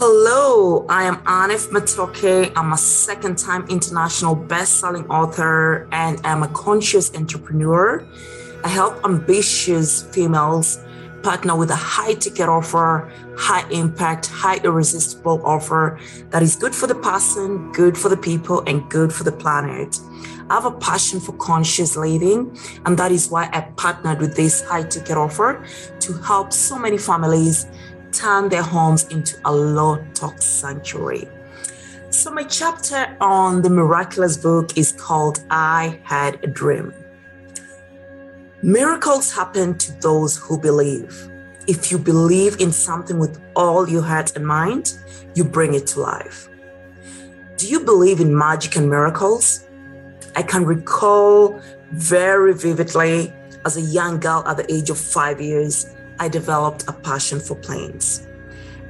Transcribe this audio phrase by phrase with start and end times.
[0.00, 2.52] Hello, I am Anne Matoke.
[2.54, 8.06] I'm a second time international best-selling author and I'm a conscious entrepreneur.
[8.62, 10.78] I help ambitious females
[11.24, 15.98] partner with a high ticket offer, high impact, high irresistible offer
[16.30, 19.98] that is good for the person, good for the people, and good for the planet.
[20.48, 24.62] I have a passion for conscious living, and that is why I partnered with this
[24.62, 25.62] high ticket offer
[26.00, 27.66] to help so many families
[28.12, 31.28] turn their homes into a low tox sanctuary.
[32.10, 36.94] So, my chapter on the miraculous book is called I Had a Dream.
[38.62, 41.30] Miracles happen to those who believe.
[41.66, 44.98] If you believe in something with all your heart and mind,
[45.34, 46.48] you bring it to life.
[47.56, 49.66] Do you believe in magic and miracles?
[50.34, 51.60] I can recall
[51.92, 53.32] very vividly
[53.64, 57.54] as a young girl at the age of five years I developed a passion for
[57.54, 58.26] planes.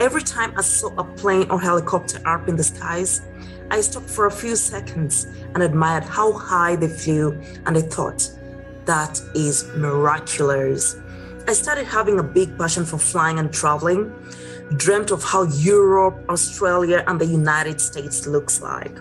[0.00, 3.22] Every time I saw a plane or helicopter up in the skies,
[3.70, 7.32] I stopped for a few seconds and admired how high they flew,
[7.66, 8.30] and I thought,
[8.86, 10.96] that is miraculous.
[11.46, 14.14] I started having a big passion for flying and traveling,
[14.76, 18.96] dreamt of how Europe, Australia, and the United States looks like.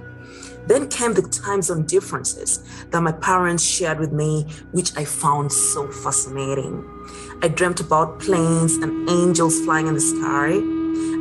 [0.68, 5.52] Then came the time zone differences that my parents shared with me, which I found
[5.52, 6.84] so fascinating.
[7.42, 10.60] I dreamt about planes and angels flying in the sky.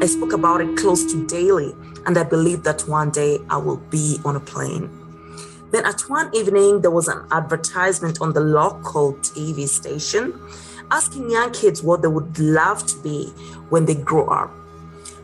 [0.03, 1.75] I spoke about it close to daily,
[2.07, 4.91] and I believed that one day I will be on a plane.
[5.71, 10.33] Then at one evening, there was an advertisement on the local TV station
[10.91, 13.27] asking young kids what they would love to be
[13.71, 14.51] when they grow up.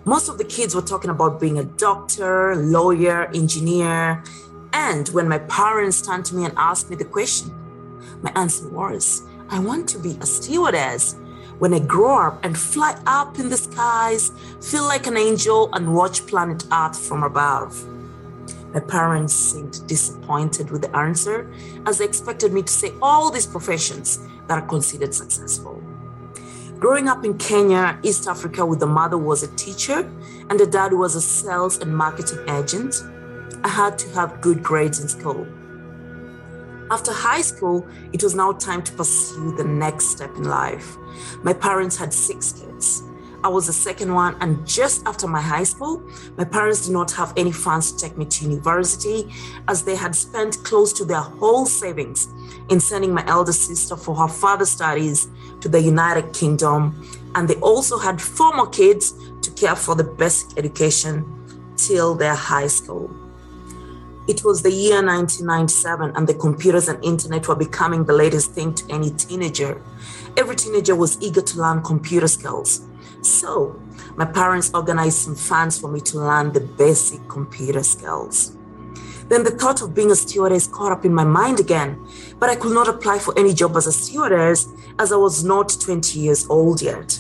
[0.05, 4.25] Most of the kids were talking about being a doctor, lawyer, engineer.
[4.73, 7.55] And when my parents turned to me and asked me the question,
[8.21, 11.15] my answer was, I want to be a stewardess.
[11.61, 15.95] When I grow up and fly up in the skies, feel like an angel, and
[15.95, 17.87] watch planet Earth from above.
[18.75, 21.49] My parents seemed disappointed with the answer
[21.87, 24.19] as they expected me to say all these professions
[24.49, 25.81] that are considered successful.
[26.83, 30.01] Growing up in Kenya, East Africa, with the mother was a teacher
[30.51, 33.05] and the dad was a sales and marketing agent,
[33.63, 35.47] I had to have good grades in school.
[36.91, 40.97] After high school, it was now time to pursue the next step in life.
[41.45, 43.05] My parents had six kids.
[43.45, 46.01] I was the second one, and just after my high school,
[46.37, 49.35] my parents did not have any funds to take me to university
[49.67, 52.29] as they had spent close to their whole savings
[52.71, 55.27] in sending my elder sister for her further studies
[55.61, 56.95] to the United Kingdom.
[57.35, 61.25] And they also had four more kids to care for the basic education
[61.77, 63.11] till their high school.
[64.29, 68.73] It was the year 1997, and the computers and internet were becoming the latest thing
[68.75, 69.83] to any teenager.
[70.37, 72.83] Every teenager was eager to learn computer skills.
[73.23, 73.81] So,
[74.17, 78.57] my parents organized some funds for me to learn the basic computer skills.
[79.29, 82.05] Then the thought of being a stewardess caught up in my mind again,
[82.39, 84.69] but I could not apply for any job as a stewardess
[84.99, 87.19] as I was not 20 years old yet.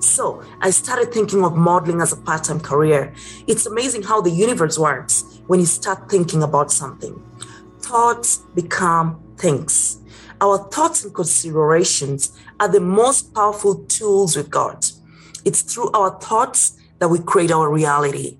[0.00, 3.14] So I started thinking of modeling as a part time career.
[3.46, 7.22] It's amazing how the universe works when you start thinking about something.
[7.80, 10.00] Thoughts become things.
[10.40, 14.90] Our thoughts and considerations are the most powerful tools we've got.
[15.44, 18.38] It's through our thoughts that we create our reality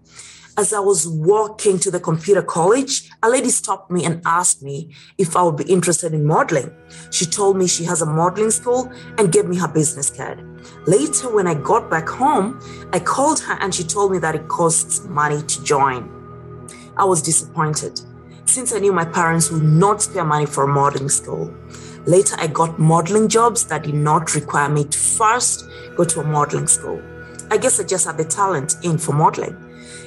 [0.56, 4.94] as I was walking to the computer college, a lady stopped me and asked me
[5.19, 6.72] if I would be interested in modeling.
[7.10, 10.44] She told me she has a modeling school and gave me her business card.
[10.87, 12.60] Later, when I got back home,
[12.93, 16.09] I called her and she told me that it costs money to join.
[16.97, 18.00] I was disappointed
[18.44, 21.53] since I knew my parents would not spare money for a modeling school.
[22.06, 25.66] Later, I got modeling jobs that did not require me to first
[25.97, 27.03] go to a modeling school.
[27.50, 29.56] I guess I just had the talent in for modeling.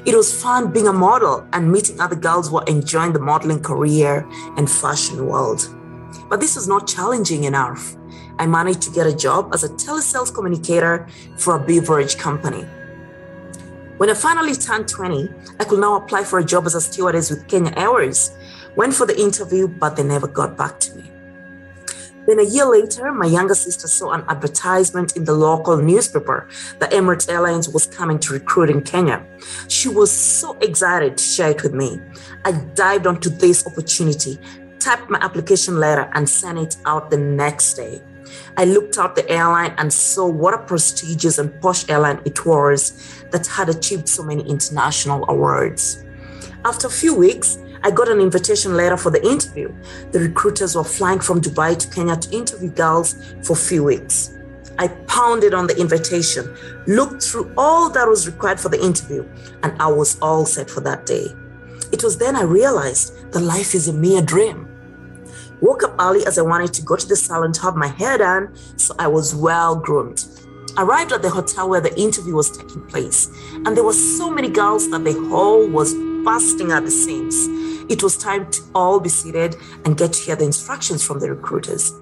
[0.05, 3.61] It was fun being a model and meeting other girls who were enjoying the modeling
[3.61, 4.27] career
[4.57, 5.67] and fashion world.
[6.29, 7.95] But this was not challenging enough.
[8.39, 11.07] I managed to get a job as a telesales communicator
[11.37, 12.65] for a beverage company.
[13.97, 15.29] When I finally turned 20,
[15.59, 18.31] I could now apply for a job as a stewardess with Kenya Airways.
[18.75, 21.11] Went for the interview, but they never got back to me.
[22.27, 26.91] Then a year later, my younger sister saw an advertisement in the local newspaper that
[26.91, 29.25] Emirates Airlines was coming to recruit in Kenya.
[29.69, 32.01] She was so excited to share it with me.
[32.43, 34.37] I dived onto this opportunity,
[34.77, 38.01] typed my application letter, and sent it out the next day.
[38.57, 43.23] I looked out the airline and saw what a prestigious and posh airline it was
[43.31, 46.03] that had achieved so many international awards.
[46.65, 49.73] After a few weeks, I got an invitation letter for the interview.
[50.11, 54.31] The recruiters were flying from Dubai to Kenya to interview girls for a few weeks.
[54.79, 59.27] I pounded on the invitation, looked through all that was required for the interview,
[59.63, 61.27] and I was all set for that day.
[61.91, 64.67] It was then I realized that life is a mere dream.
[65.61, 68.19] Woke up early as I wanted to go to the salon to have my hair
[68.19, 70.25] done, so I was well groomed.
[70.77, 73.29] Arrived at the hotel where the interview was taking place,
[73.65, 75.91] and there were so many girls that the hall was
[76.23, 77.47] bursting at the seams.
[77.91, 79.55] It was time to all be seated
[79.85, 81.93] and get to hear the instructions from the recruiters.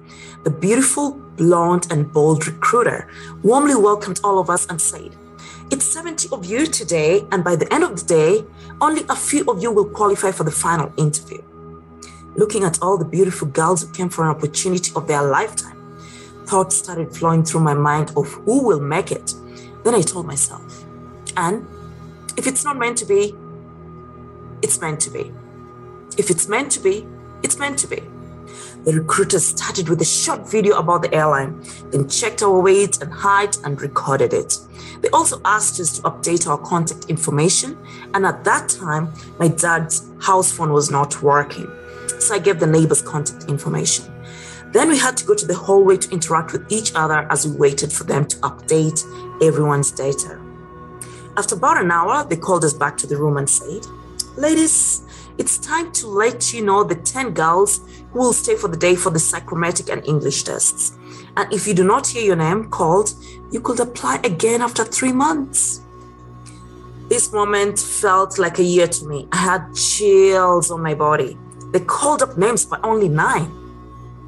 [0.44, 3.08] The beautiful, blonde, and bold recruiter
[3.42, 5.14] warmly welcomed all of us and said,
[5.70, 8.44] It's 70 of you today, and by the end of the day,
[8.80, 11.42] only a few of you will qualify for the final interview
[12.36, 15.76] looking at all the beautiful girls who came for an opportunity of their lifetime,
[16.44, 19.34] thoughts started flowing through my mind of who will make it.
[19.84, 20.84] Then I told myself,
[21.36, 21.66] and
[22.36, 23.34] if it's not meant to be,
[24.62, 25.32] it's meant to be.
[26.18, 27.06] If it's meant to be,
[27.42, 28.02] it's meant to be.
[28.84, 31.60] The recruiters started with a short video about the airline,
[31.90, 34.58] then checked our weight and height and recorded it.
[35.00, 37.76] They also asked us to update our contact information,
[38.14, 41.70] and at that time, my dad's house phone was not working
[42.20, 44.12] so I gave the neighbors contact information.
[44.72, 47.56] Then we had to go to the hallway to interact with each other as we
[47.56, 49.02] waited for them to update
[49.42, 50.40] everyone's data.
[51.36, 53.86] After about an hour, they called us back to the room and said,
[54.36, 55.02] Ladies,
[55.38, 57.80] it's time to let you know the 10 girls
[58.12, 60.98] who will stay for the day for the psychometric and English tests.
[61.38, 63.14] And if you do not hear your name called,
[63.50, 65.80] you could apply again after three months.
[67.08, 69.26] This moment felt like a year to me.
[69.32, 71.38] I had chills on my body.
[71.72, 73.50] They called up names, but only nine.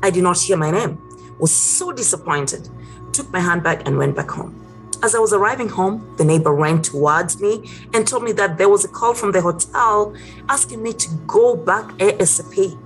[0.02, 0.96] I did not hear my name.
[1.38, 2.66] Was so disappointed.
[3.12, 4.67] Took my handbag and went back home.
[5.00, 8.68] As I was arriving home, the neighbor ran towards me and told me that there
[8.68, 10.12] was a call from the hotel
[10.48, 12.76] asking me to go back ASAP.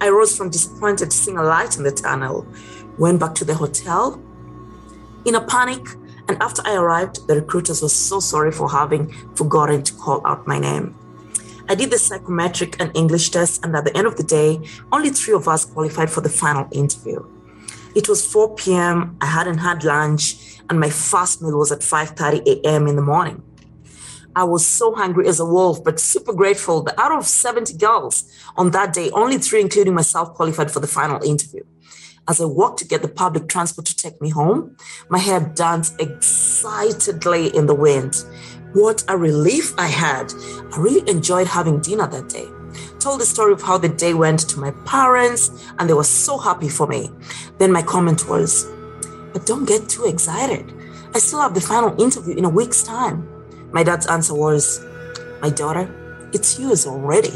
[0.00, 2.46] I rose from disappointed seeing a light in the tunnel,
[2.98, 4.22] went back to the hotel
[5.26, 5.86] in a panic,
[6.28, 10.46] and after I arrived, the recruiters were so sorry for having forgotten to call out
[10.46, 10.94] my name.
[11.68, 14.60] I did the psychometric and English test, and at the end of the day,
[14.92, 17.24] only three of us qualified for the final interview.
[17.94, 19.16] It was 4 p.m.
[19.20, 20.36] I hadn't had lunch,
[20.68, 22.86] and my first meal was at 5:30 a.m.
[22.88, 23.42] in the morning.
[24.36, 28.24] I was so hungry as a wolf, but super grateful that out of 70 girls
[28.56, 31.62] on that day, only three, including myself, qualified for the final interview.
[32.26, 34.76] As I walked to get the public transport to take me home,
[35.08, 38.24] my hair danced excitedly in the wind.
[38.72, 40.32] What a relief I had.
[40.72, 42.48] I really enjoyed having dinner that day.
[43.04, 46.38] Told the story of how the day went to my parents, and they were so
[46.38, 47.10] happy for me.
[47.58, 48.64] Then my comment was,
[49.34, 50.72] But don't get too excited.
[51.14, 53.28] I still have the final interview in a week's time.
[53.72, 54.82] My dad's answer was,
[55.42, 55.86] My daughter,
[56.32, 57.34] it's yours already.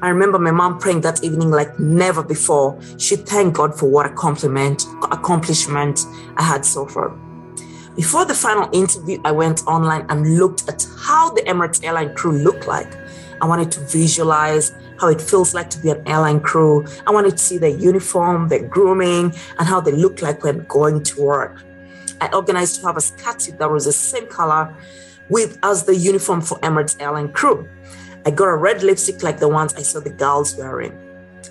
[0.00, 2.80] I remember my mom praying that evening like never before.
[2.98, 6.06] She thanked God for what a compliment, accomplishment
[6.36, 7.08] I had so far.
[7.96, 12.30] Before the final interview, I went online and looked at how the Emirates airline crew
[12.30, 12.94] looked like.
[13.42, 16.86] I wanted to visualize how it feels like to be an airline crew.
[17.08, 21.02] I wanted to see their uniform, their grooming, and how they look like when going
[21.02, 21.60] to work.
[22.20, 24.72] I organized to have a suit that was the same color
[25.28, 27.68] with as the uniform for Emirates airline crew.
[28.24, 30.96] I got a red lipstick like the ones I saw the girls wearing.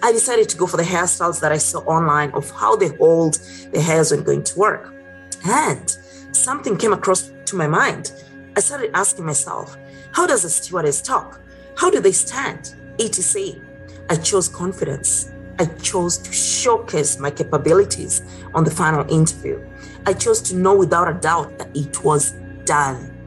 [0.01, 3.35] I decided to go for the hairstyles that I saw online of how they hold
[3.73, 4.93] their hairs when going to work.
[5.45, 5.97] And
[6.31, 8.13] something came across to my mind.
[8.55, 9.77] I started asking myself,
[10.13, 11.40] how does a stewardess talk?
[11.75, 12.75] How do they stand?
[12.99, 13.55] etc.
[14.09, 15.31] I chose confidence.
[15.59, 18.21] I chose to showcase my capabilities
[18.53, 19.59] on the final interview.
[20.05, 22.33] I chose to know without a doubt that it was
[22.65, 23.17] done.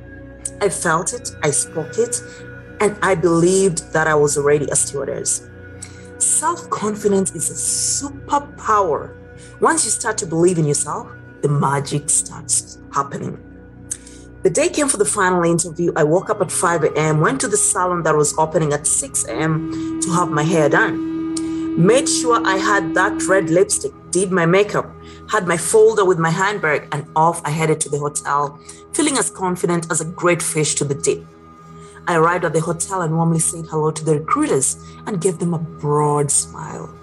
[0.61, 2.21] I felt it, I spoke it,
[2.81, 5.49] and I believed that I was already a stewardess.
[6.19, 9.17] Self confidence is a superpower.
[9.61, 11.11] Once you start to believe in yourself,
[11.43, 13.39] the magic starts happening.
[14.45, 15.91] The day came for the final interview.
[15.97, 19.25] I woke up at 5 a.m., went to the salon that was opening at 6
[19.25, 20.01] a.m.
[20.03, 21.83] to have my hair done.
[21.83, 24.95] Made sure I had that red lipstick, did my makeup,
[25.31, 28.61] had my folder with my handbag, and off I headed to the hotel,
[28.93, 31.25] feeling as confident as a great fish to the deep.
[32.07, 35.55] I arrived at the hotel and warmly said hello to the recruiters and gave them
[35.55, 36.94] a broad smile.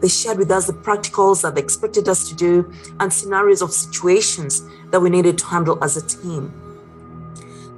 [0.00, 2.70] They shared with us the practicals that they expected us to do
[3.00, 6.52] and scenarios of situations that we needed to handle as a team.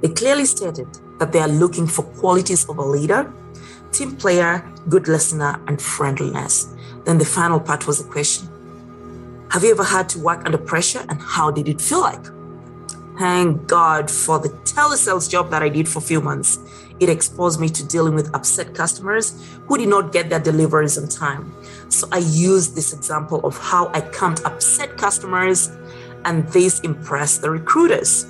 [0.01, 0.87] They clearly stated
[1.19, 3.31] that they are looking for qualities of a leader,
[3.91, 6.73] team player, good listener, and friendliness.
[7.05, 8.49] Then the final part was the question
[9.51, 12.25] Have you ever had to work under pressure and how did it feel like?
[13.17, 16.59] Thank God for the telesales job that I did for a few months.
[16.99, 19.35] It exposed me to dealing with upset customers
[19.67, 21.53] who did not get their deliveries on time.
[21.89, 25.71] So I used this example of how I calmed upset customers
[26.25, 28.25] and this impressed the recruiters.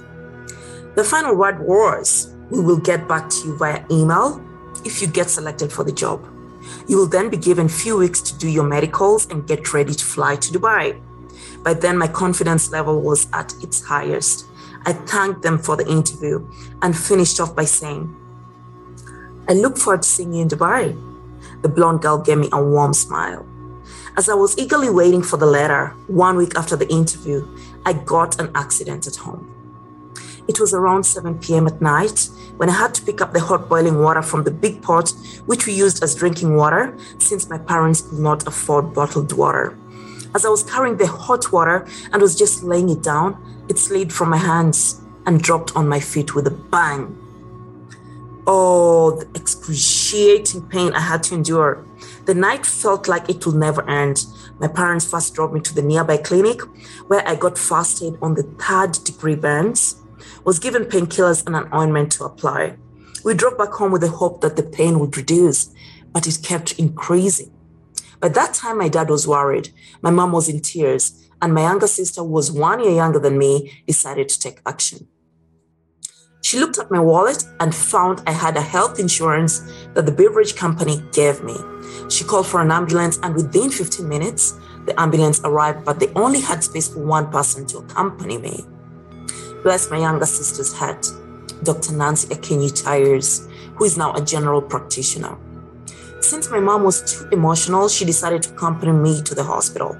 [0.96, 4.42] The final word was We will get back to you via email
[4.86, 6.26] if you get selected for the job.
[6.88, 9.94] You will then be given a few weeks to do your medicals and get ready
[9.94, 11.00] to fly to Dubai.
[11.64, 14.46] By then, my confidence level was at its highest.
[14.86, 16.48] I thanked them for the interview
[16.82, 18.16] and finished off by saying,
[19.50, 20.96] I look forward to seeing you in Dubai.
[21.62, 23.46] The blonde girl gave me a warm smile.
[24.18, 27.48] As I was eagerly waiting for the letter, one week after the interview,
[27.86, 29.54] I got an accident at home.
[30.50, 31.68] It was around 7 p.m.
[31.68, 34.82] at night when I had to pick up the hot boiling water from the big
[34.82, 35.14] pot,
[35.46, 39.78] which we used as drinking water since my parents could not afford bottled water.
[40.36, 43.38] As I was carrying the hot water and was just laying it down,
[43.70, 47.16] it slid from my hands and dropped on my feet with a bang.
[48.50, 51.86] Oh, the excruciating pain I had to endure.
[52.26, 54.26] The night felt like it would never end.
[54.58, 56.62] My parents first drove me to the nearby clinic
[57.08, 59.98] where I got first aid on the third degree burns,
[60.46, 62.78] was given painkillers and an ointment to apply.
[63.26, 65.74] We drove back home with the hope that the pain would reduce,
[66.14, 67.52] but it kept increasing.
[68.22, 69.70] By that time, my dad was worried.
[70.02, 73.38] My mom was in tears, and my younger sister, who was one year younger than
[73.38, 75.10] me, decided to take action.
[76.48, 80.56] She looked at my wallet and found I had a health insurance that the beverage
[80.56, 81.58] company gave me.
[82.08, 86.40] She called for an ambulance, and within 15 minutes, the ambulance arrived, but they only
[86.40, 88.64] had space for one person to accompany me.
[89.62, 91.12] Bless my younger sister's heart,
[91.64, 91.92] Dr.
[91.92, 95.38] Nancy Akinyi Tires, who is now a general practitioner.
[96.22, 99.98] Since my mom was too emotional, she decided to accompany me to the hospital.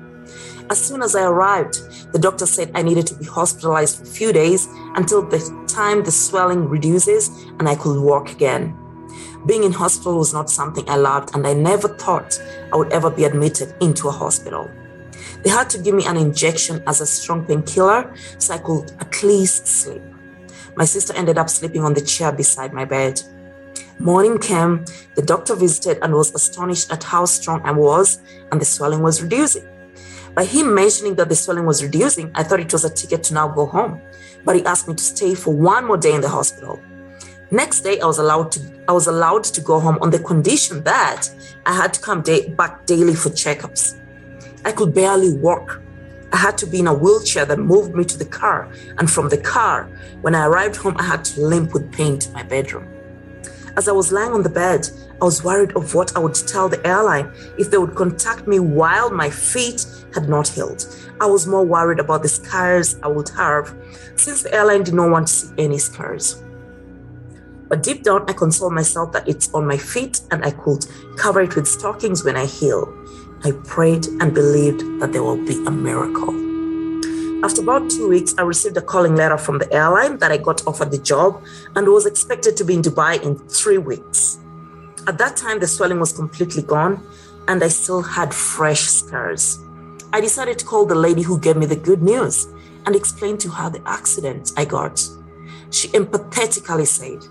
[0.70, 1.82] As soon as I arrived,
[2.14, 5.40] the doctor said I needed to be hospitalized for a few days until the
[5.78, 7.30] time the swelling reduces
[7.60, 8.76] and I could walk again.
[9.46, 12.42] Being in hospital was not something I loved, and I never thought
[12.74, 14.68] I would ever be admitted into a hospital.
[15.44, 18.02] They had to give me an injection as a strong painkiller
[18.40, 20.02] so I could at least sleep.
[20.76, 23.22] My sister ended up sleeping on the chair beside my bed.
[24.00, 24.84] Morning came,
[25.16, 28.20] the doctor visited and was astonished at how strong I was,
[28.52, 29.68] and the swelling was reducing.
[30.38, 33.34] By him mentioning that the swelling was reducing, I thought it was a ticket to
[33.34, 34.00] now go home.
[34.46, 36.80] But he asked me to stay for one more day in the hospital.
[37.50, 40.84] Next day, I was allowed to I was allowed to go home on the condition
[40.84, 41.28] that
[41.66, 44.00] I had to come day, back daily for checkups.
[44.64, 45.82] I could barely walk.
[46.32, 49.30] I had to be in a wheelchair that moved me to the car, and from
[49.30, 49.90] the car,
[50.22, 52.88] when I arrived home, I had to limp with pain to my bedroom.
[53.76, 54.88] As I was lying on the bed,
[55.20, 58.60] I was worried of what I would tell the airline if they would contact me
[58.60, 60.86] while my feet had not healed.
[61.20, 63.76] I was more worried about the scars I would have
[64.16, 66.44] since the airline did not want to see any scars.
[67.68, 70.86] But deep down, I console myself that it's on my feet and I could
[71.18, 72.94] cover it with stockings when I heal.
[73.44, 76.34] I prayed and believed that there will be a miracle.
[77.44, 80.66] After about two weeks, I received a calling letter from the airline that I got
[80.68, 81.44] offered the job
[81.76, 84.40] and was expected to be in Dubai in three weeks.
[85.08, 87.02] At that time, the swelling was completely gone
[87.48, 89.58] and I still had fresh scars.
[90.12, 92.48] I decided to call the lady who gave me the good news
[92.86, 95.00] and explain to her the accident I got.
[95.70, 97.26] She empathetically said,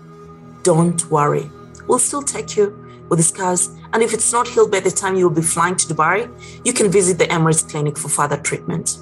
[0.63, 1.51] Don't worry,
[1.87, 2.75] we'll still take you
[3.09, 3.69] with the scars.
[3.93, 6.29] And if it's not healed by the time you will be flying to Dubai,
[6.65, 8.97] you can visit the Emirates clinic for further treatment.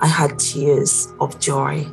[0.00, 1.88] I had tears of joy.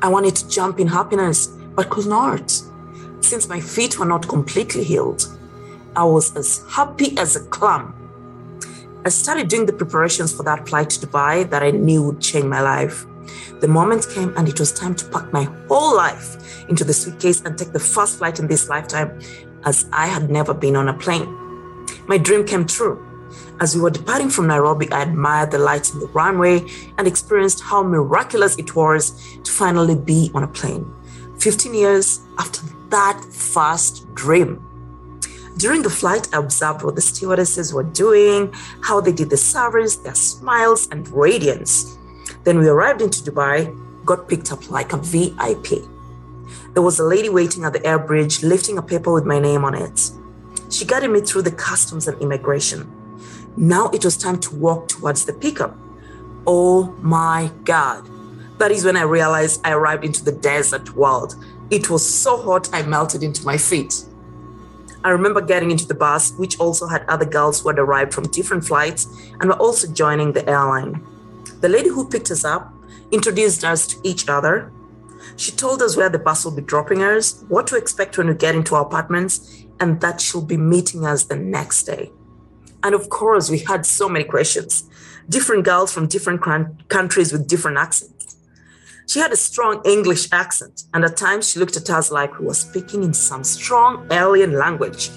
[0.00, 2.62] I wanted to jump in happiness, but could not.
[3.24, 5.26] Since my feet were not completely healed,
[5.96, 7.94] I was as happy as a clam.
[9.06, 12.44] I started doing the preparations for that flight to Dubai that I knew would change
[12.44, 13.06] my life.
[13.62, 17.40] The moment came and it was time to pack my whole life into the suitcase
[17.40, 19.18] and take the first flight in this lifetime
[19.64, 21.26] as I had never been on a plane.
[22.06, 23.02] My dream came true.
[23.58, 26.62] As we were departing from Nairobi, I admired the lights in the runway
[26.98, 30.84] and experienced how miraculous it was to finally be on a plane.
[31.38, 32.60] 15 years after
[32.94, 34.52] that first dream.
[35.56, 39.96] During the flight, I observed what the stewardesses were doing, how they did the service,
[39.96, 41.98] their smiles and radiance.
[42.44, 43.58] Then we arrived into Dubai,
[44.04, 45.68] got picked up like a VIP.
[46.74, 49.64] There was a lady waiting at the air bridge lifting a paper with my name
[49.64, 50.10] on it.
[50.70, 52.80] She guided me through the customs and immigration.
[53.56, 55.76] Now it was time to walk towards the pickup.
[56.46, 58.08] Oh my God.
[58.58, 61.34] That is when I realized I arrived into the desert world.
[61.70, 64.04] It was so hot, I melted into my feet.
[65.02, 68.28] I remember getting into the bus, which also had other girls who had arrived from
[68.28, 69.06] different flights
[69.40, 71.04] and were also joining the airline.
[71.60, 72.72] The lady who picked us up
[73.12, 74.72] introduced us to each other.
[75.36, 78.34] She told us where the bus will be dropping us, what to expect when we
[78.34, 82.10] get into our apartments, and that she'll be meeting us the next day.
[82.82, 84.84] And of course, we had so many questions.
[85.28, 86.42] Different girls from different
[86.88, 88.33] countries with different accents.
[89.06, 92.46] She had a strong English accent, and at times she looked at us like we
[92.46, 95.10] were speaking in some strong alien language.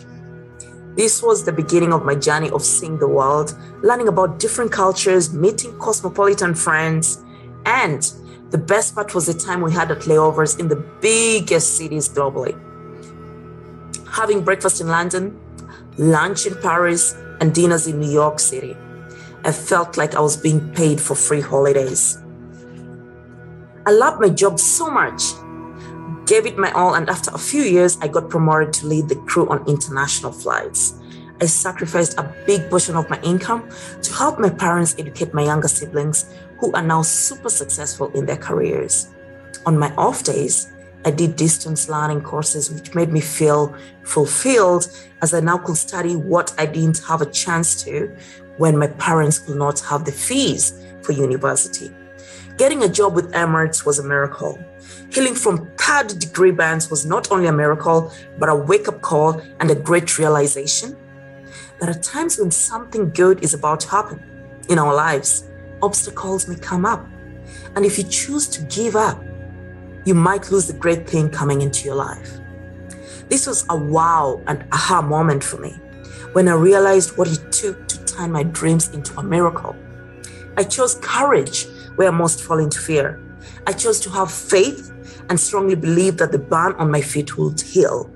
[0.95, 5.33] This was the beginning of my journey of seeing the world, learning about different cultures,
[5.33, 7.23] meeting cosmopolitan friends,
[7.65, 8.11] and
[8.49, 12.55] the best part was the time we had at layovers in the biggest cities globally.
[14.09, 15.39] Having breakfast in London,
[15.97, 18.75] lunch in Paris, and dinners in New York City.
[19.43, 22.17] I felt like I was being paid for free holidays.
[23.87, 25.31] I loved my job so much,
[26.25, 29.15] gave it my all, and after a few years, I got promoted to lead the
[29.15, 30.99] crew on international flights.
[31.39, 33.69] I sacrificed a big portion of my income
[34.01, 36.25] to help my parents educate my younger siblings
[36.59, 39.07] who are now super successful in their careers.
[39.65, 40.69] On my off days,
[41.05, 44.91] I did distance learning courses, which made me feel fulfilled
[45.21, 48.13] as I now could study what I didn't have a chance to
[48.57, 51.89] when my parents could not have the fees for university.
[52.57, 54.57] Getting a job with Emirates was a miracle.
[55.11, 59.41] Healing from third degree burns was not only a miracle, but a wake up call
[59.59, 60.97] and a great realization.
[61.79, 64.23] There are times when something good is about to happen
[64.69, 65.47] in our lives
[65.83, 67.05] obstacles may come up.
[67.75, 69.23] And if you choose to give up,
[70.05, 72.39] you might lose the great thing coming into your life.
[73.29, 75.71] This was a wow and aha moment for me
[76.33, 79.75] when I realized what it took to turn my dreams into a miracle.
[80.57, 83.21] I chose courage where most fall into fear.
[83.67, 84.91] I chose to have faith
[85.29, 88.09] and strongly believe that the burn on my feet would heal.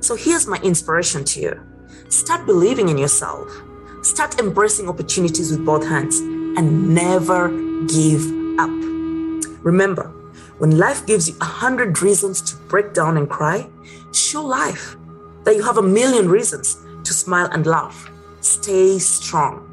[0.00, 1.60] So here's my inspiration to you
[2.08, 3.48] start believing in yourself,
[4.02, 7.48] start embracing opportunities with both hands and never
[7.86, 8.24] give
[8.58, 8.70] up.
[9.62, 10.08] Remember,
[10.58, 13.68] when life gives you a hundred reasons to break down and cry,
[14.12, 14.96] show life
[15.44, 18.10] that you have a million reasons to smile and laugh.
[18.40, 19.66] Stay strong.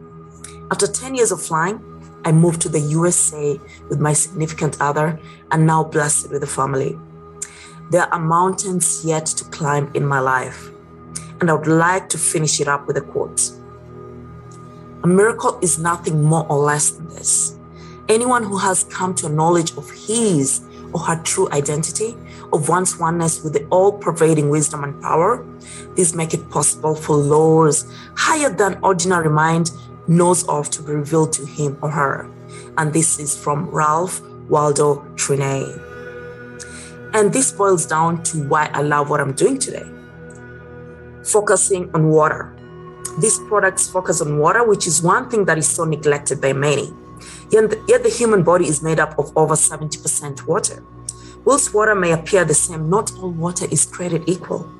[0.71, 1.81] After 10 years of flying,
[2.27, 5.17] I moved to the USA with my significant other
[5.49, 6.99] and now blessed with a family.
[7.89, 10.69] There are mountains yet to climb in my life,
[11.39, 13.49] and I would like to finish it up with a quote.
[15.05, 17.57] A miracle is nothing more or less than this.
[18.09, 22.17] Anyone who has come to a knowledge of his or her true identity,
[22.51, 25.45] of one's oneness with the all pervading wisdom and power,
[25.95, 29.71] this make it possible for laws higher than ordinary mind
[30.07, 32.29] knows of to be revealed to him or her.
[32.77, 35.79] And this is from Ralph Waldo Trine.
[37.13, 39.85] And this boils down to why I love what I'm doing today.
[41.23, 42.57] Focusing on water
[43.17, 46.93] these products focus on water, which is one thing that is so neglected by many.
[47.49, 50.83] Yet the, yet the human body is made up of over 70% water.
[51.43, 54.71] Whilst water may appear the same, not all water is created equal.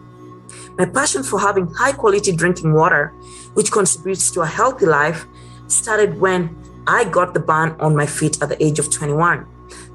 [0.78, 3.10] My passion for having high quality drinking water,
[3.56, 5.26] which contributes to a healthy life,
[5.68, 9.46] started when I got the ban on my feet at the age of 21.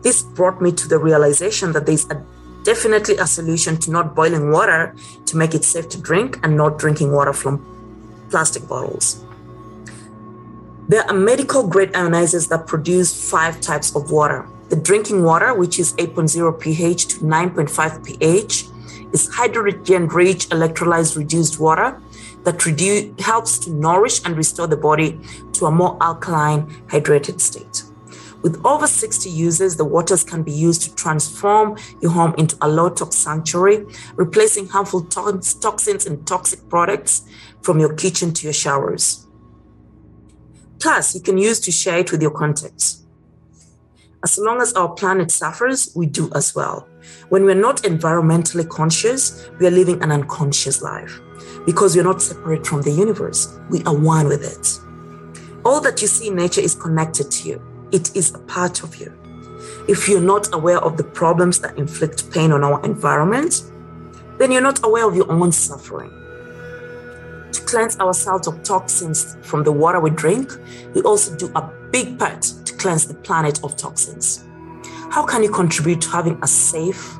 [0.02, 2.24] This brought me to the realization that there's a,
[2.64, 4.94] definitely a solution to not boiling water
[5.26, 7.64] to make it safe to drink and not drinking water from
[8.28, 9.24] plastic bottles.
[10.88, 14.48] There are medical grade ionizers that produce five types of water.
[14.68, 18.66] The drinking water, which is 8.0 pH to 9.5 pH,
[19.12, 22.00] is hydrogen rich electrolyzed reduced water
[22.44, 22.60] that
[23.20, 25.18] helps to nourish and restore the body
[25.52, 27.84] to a more alkaline, hydrated state.
[28.42, 32.68] With over 60 uses, the waters can be used to transform your home into a
[32.68, 37.22] low tox sanctuary, replacing harmful to- toxins and toxic products
[37.60, 39.28] from your kitchen to your showers.
[40.80, 43.04] Plus, you can use to share it with your contacts.
[44.24, 46.88] As long as our planet suffers, we do as well.
[47.28, 51.20] When we're not environmentally conscious, we are living an unconscious life
[51.66, 53.58] because we're not separate from the universe.
[53.70, 54.78] We are one with it.
[55.64, 57.62] All that you see in nature is connected to you
[57.92, 59.12] it is a part of you.
[59.86, 63.62] If you're not aware of the problems that inflict pain on our environment,
[64.38, 66.10] then you're not aware of your own suffering.
[67.52, 70.52] To cleanse ourselves of toxins from the water we drink,
[70.94, 74.44] we also do a big part to cleanse the planet of toxins.
[75.12, 77.18] How can you contribute to having a safe,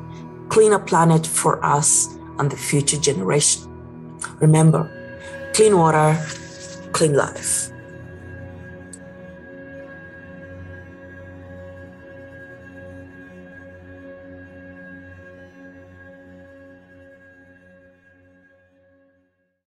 [0.49, 3.69] cleaner planet for us and the future generation?
[4.41, 4.89] Remember,
[5.53, 6.19] clean water,
[6.91, 7.69] clean life.